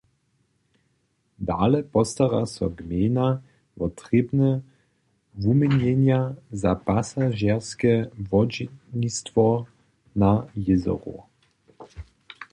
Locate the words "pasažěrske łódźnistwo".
6.87-9.45